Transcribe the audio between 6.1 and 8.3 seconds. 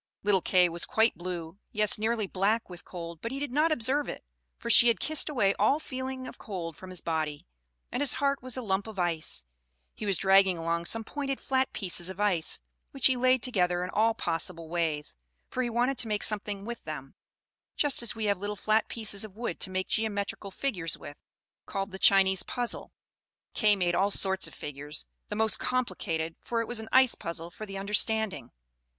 of cold from his body, and his